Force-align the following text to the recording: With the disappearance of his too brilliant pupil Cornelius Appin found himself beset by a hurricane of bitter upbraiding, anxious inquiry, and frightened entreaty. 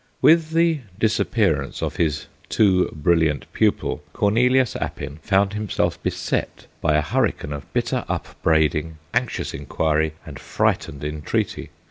With 0.19 0.49
the 0.49 0.79
disappearance 0.97 1.83
of 1.83 1.97
his 1.97 2.25
too 2.49 2.89
brilliant 2.91 3.45
pupil 3.53 4.01
Cornelius 4.13 4.75
Appin 4.77 5.19
found 5.21 5.53
himself 5.53 6.01
beset 6.01 6.65
by 6.81 6.95
a 6.95 7.01
hurricane 7.03 7.53
of 7.53 7.71
bitter 7.71 8.03
upbraiding, 8.09 8.97
anxious 9.13 9.53
inquiry, 9.53 10.15
and 10.25 10.39
frightened 10.39 11.03
entreaty. 11.03 11.69